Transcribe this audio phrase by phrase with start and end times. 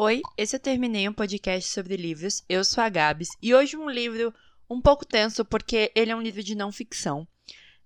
[0.00, 2.44] Oi, esse eu terminei um podcast sobre livros.
[2.48, 4.32] Eu sou a Gabs e hoje um livro
[4.70, 7.26] um pouco tenso porque ele é um livro de não ficção.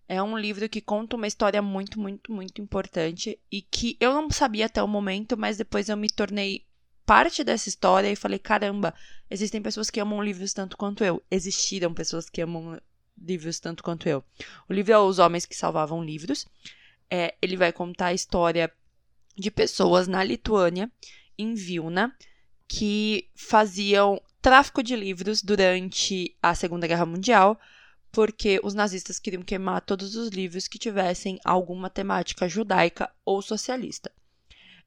[0.06, 4.30] É um livro que conta uma história muito, muito, muito importante e que eu não
[4.30, 6.67] sabia até o momento, mas depois eu me tornei
[7.06, 8.92] parte dessa história e falei: caramba,
[9.31, 11.22] existem pessoas que amam livros tanto quanto eu.
[11.31, 12.79] Existiram pessoas que amam
[13.17, 14.22] livros tanto quanto eu.
[14.69, 16.45] O livro é Os Homens que Salvavam Livros.
[17.10, 18.70] É, ele vai contar a história
[19.34, 20.93] de pessoas na Lituânia
[21.42, 22.14] em Vilna
[22.69, 27.60] que faziam tráfico de livros durante a Segunda Guerra Mundial,
[28.10, 34.10] porque os nazistas queriam queimar todos os livros que tivessem alguma temática judaica ou socialista.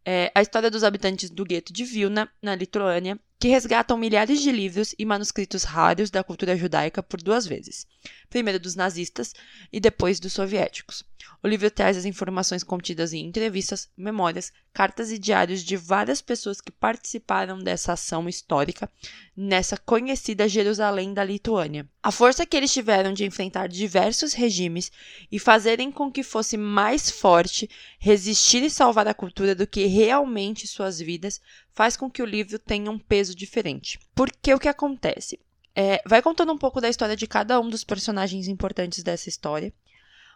[0.03, 4.52] É a história dos habitantes do gueto de Vilna, na Lituânia, que resgatam milhares de
[4.52, 7.85] livros e manuscritos raros da cultura judaica por duas vezes.
[8.30, 9.34] Primeiro dos nazistas
[9.71, 11.03] e depois dos soviéticos.
[11.43, 16.59] O livro traz as informações contidas em entrevistas, memórias, cartas e diários de várias pessoas
[16.59, 18.90] que participaram dessa ação histórica
[19.35, 21.87] nessa conhecida Jerusalém da Lituânia.
[22.02, 24.91] A força que eles tiveram de enfrentar diversos regimes
[25.31, 30.68] e fazerem com que fosse mais forte, resistir e salvar a cultura do que realmente
[30.68, 31.41] suas vidas,
[31.76, 33.99] faz com que o livro tenha um peso diferente.
[34.15, 35.40] Porque o que acontece?
[35.76, 39.71] É, vai contando um pouco da história de cada um dos personagens importantes dessa história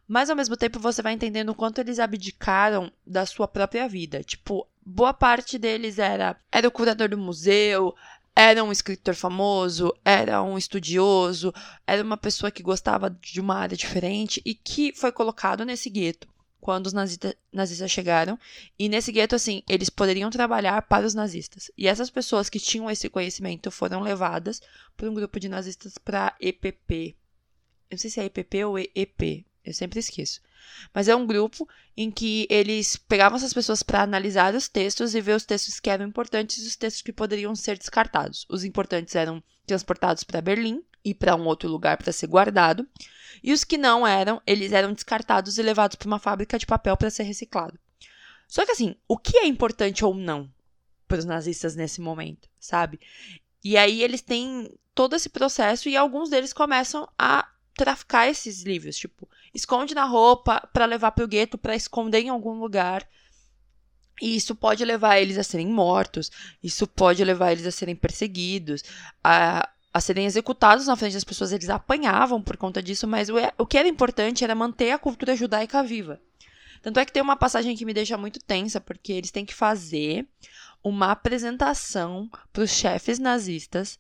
[0.10, 4.24] mas ao mesmo tempo você vai entendendo o quanto eles abdicaram da sua própria vida.
[4.24, 7.96] Tipo, boa parte deles era era o curador do museu,
[8.36, 11.54] era um escritor famoso, era um estudioso,
[11.86, 16.28] era uma pessoa que gostava de uma área diferente e que foi colocado nesse gueto
[16.60, 18.38] quando os nazista, nazistas chegaram.
[18.78, 21.72] E nesse gueto, assim, eles poderiam trabalhar para os nazistas.
[21.78, 24.62] E essas pessoas que tinham esse conhecimento foram levadas
[24.96, 27.16] por um grupo de nazistas para EPP.
[27.90, 30.42] Eu não sei se é EPP ou EP, eu sempre esqueço.
[30.94, 35.22] Mas é um grupo em que eles pegavam essas pessoas para analisar os textos e
[35.22, 38.46] ver os textos que eram importantes e os textos que poderiam ser descartados.
[38.50, 42.88] Os importantes eram transportados para Berlim e para um outro lugar para ser guardado.
[43.44, 46.98] E os que não eram, eles eram descartados e levados para uma fábrica de papel
[46.98, 47.80] para ser reciclado.
[48.48, 50.52] Só que assim, o que é importante ou não
[51.08, 53.00] para os nazistas nesse momento, sabe?
[53.64, 58.98] E aí eles têm todo esse processo e alguns deles começam a traficar esses livros,
[58.98, 63.08] tipo, esconde na roupa para levar para o gueto para esconder em algum lugar.
[64.22, 66.30] E isso pode levar eles a serem mortos,
[66.62, 68.84] isso pode levar eles a serem perseguidos,
[69.24, 71.52] a, a serem executados na frente das pessoas.
[71.52, 75.36] Eles apanhavam por conta disso, mas o, o que era importante era manter a cultura
[75.36, 76.20] judaica viva.
[76.82, 79.54] Tanto é que tem uma passagem que me deixa muito tensa, porque eles têm que
[79.54, 80.26] fazer
[80.84, 84.00] uma apresentação para os chefes nazistas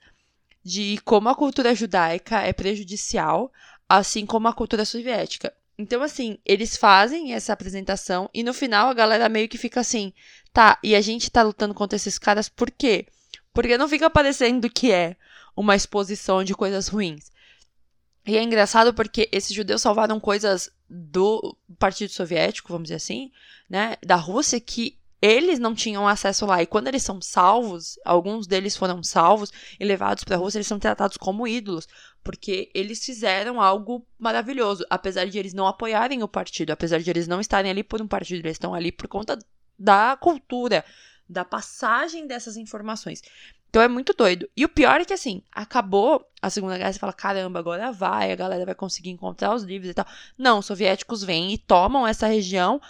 [0.63, 3.51] de como a cultura judaica é prejudicial
[3.89, 5.51] assim como a cultura soviética.
[5.77, 10.13] Então, assim, eles fazem essa apresentação e no final a galera meio que fica assim,
[10.53, 13.07] tá, e a gente tá lutando contra esses caras por quê?
[13.53, 15.15] Porque não fica parecendo que é
[15.59, 17.29] uma exposição de coisas ruins.
[18.25, 23.29] E é engraçado porque esses judeus salvaram coisas do Partido Soviético, vamos dizer assim,
[23.69, 26.61] né, da Rússia, que eles não tinham acesso lá.
[26.61, 30.67] E quando eles são salvos, alguns deles foram salvos e levados para a Rússia, eles
[30.67, 31.89] são tratados como ídolos,
[32.23, 37.27] porque eles fizeram algo maravilhoso, apesar de eles não apoiarem o partido, apesar de eles
[37.27, 39.37] não estarem ali por um partido, eles estão ali por conta
[39.77, 40.85] da cultura,
[41.27, 43.21] da passagem dessas informações.
[43.69, 44.49] Então é muito doido.
[44.57, 48.31] E o pior é que, assim, acabou a Segunda Guerra, você fala, caramba, agora vai,
[48.31, 50.05] a galera vai conseguir encontrar os livros e tal.
[50.37, 52.81] Não, os soviéticos vêm e tomam essa região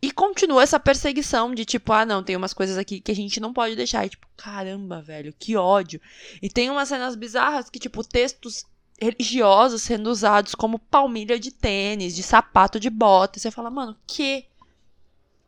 [0.00, 3.38] e continua essa perseguição de tipo, ah, não, tem umas coisas aqui que a gente
[3.38, 4.06] não pode deixar.
[4.06, 6.00] E tipo, caramba, velho, que ódio.
[6.40, 8.64] E tem umas cenas bizarras que, tipo, textos
[8.98, 13.38] religiosos sendo usados como palmilha de tênis, de sapato de bota.
[13.38, 14.46] E você fala, mano, que?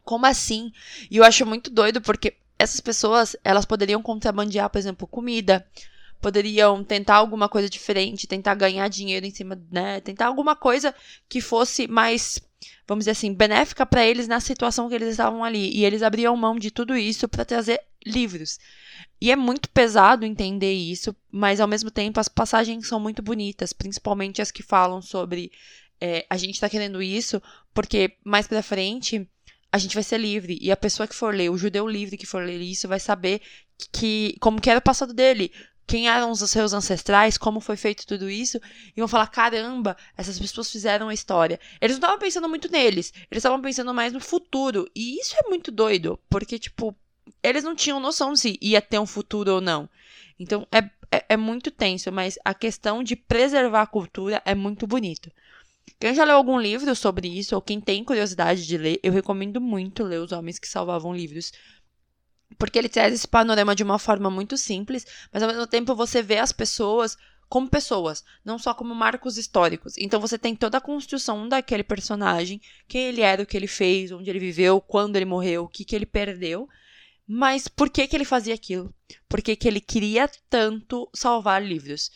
[0.05, 0.73] Como assim?
[1.11, 5.67] E eu acho muito doido porque essas pessoas, elas poderiam contrabandear, por exemplo, comida,
[6.21, 10.01] poderiam tentar alguma coisa diferente, tentar ganhar dinheiro em cima, né?
[10.01, 10.95] Tentar alguma coisa
[11.29, 12.41] que fosse mais
[12.87, 15.71] vamos dizer assim, benéfica para eles na situação que eles estavam ali.
[15.77, 18.59] E eles abriam mão de tudo isso para trazer livros.
[19.21, 23.73] E é muito pesado entender isso, mas ao mesmo tempo as passagens são muito bonitas,
[23.73, 25.51] principalmente as que falam sobre
[26.01, 27.41] é, a gente está querendo isso
[27.73, 29.27] porque mais para frente
[29.75, 32.25] a gente vai ser livre e a pessoa que for ler, o judeu livre que
[32.25, 33.41] for ler isso vai saber
[33.91, 35.51] que como que era o passado dele,
[35.85, 38.61] quem eram os seus ancestrais, como foi feito tudo isso,
[38.97, 41.59] e vão falar: caramba, essas pessoas fizeram a história.
[41.81, 44.89] Eles não estavam pensando muito neles, eles estavam pensando mais no futuro.
[44.95, 46.95] E isso é muito doido, porque, tipo,
[47.43, 49.91] eles não tinham noção se ia ter um futuro ou não.
[50.39, 50.79] Então é,
[51.11, 55.33] é, é muito tenso, mas a questão de preservar a cultura é muito bonito.
[55.99, 59.61] Quem já leu algum livro sobre isso, ou quem tem curiosidade de ler, eu recomendo
[59.61, 61.53] muito ler Os Homens que Salvavam Livros,
[62.59, 66.23] porque ele traz esse panorama de uma forma muito simples, mas ao mesmo tempo você
[66.23, 67.17] vê as pessoas
[67.49, 69.95] como pessoas, não só como marcos históricos.
[69.99, 74.11] Então você tem toda a construção daquele personagem, quem ele era, o que ele fez,
[74.11, 76.69] onde ele viveu, quando ele morreu, o que, que ele perdeu.
[77.27, 78.95] Mas por que, que ele fazia aquilo?
[79.29, 82.11] Por que, que ele queria tanto salvar livros?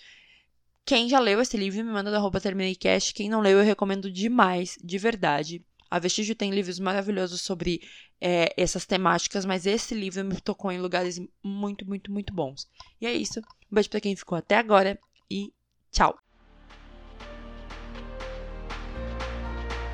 [0.89, 3.13] Quem já leu esse livro, me manda TermineiCast.
[3.13, 5.63] Quem não leu, eu recomendo demais, de verdade.
[5.91, 7.83] A Vestígio tem livros maravilhosos sobre
[8.19, 12.67] é, essas temáticas, mas esse livro me tocou em lugares muito, muito, muito bons.
[12.99, 13.39] E é isso.
[13.71, 14.99] Um beijo pra quem ficou até agora
[15.31, 15.53] e
[15.93, 16.19] tchau!